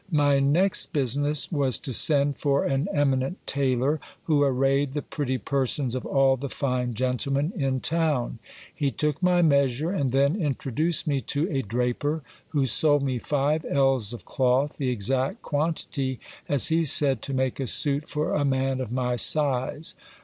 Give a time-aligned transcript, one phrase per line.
[0.09, 5.93] My next business was to send for an eminent tailor, who arrayed the pretty persons
[5.93, 8.39] of all the fine gen tlemen in town.
[8.73, 13.63] He took my measure, and then introduced me to a draper, who sold me five
[13.69, 18.43] ells of cloth, the exact quantity, as he said, to make a suit for a
[18.43, 19.93] man of my size.